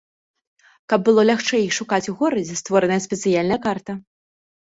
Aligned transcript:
Каб 0.93 0.99
было 1.09 1.25
лягчэй 1.29 1.61
іх 1.65 1.75
шукаць 1.79 2.09
у 2.13 2.15
горадзе, 2.21 2.57
створаная 2.63 2.99
спецыяльная 3.07 3.59
карта. 3.67 3.91